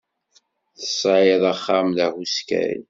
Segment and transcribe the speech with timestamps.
[0.79, 2.77] Tesɛid axxam d ahuskay.